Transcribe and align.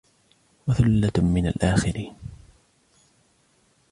وَثُلَّةٌ 0.67 1.11
مِّنَ 1.17 1.47
الآخِرِينَ 1.47 2.13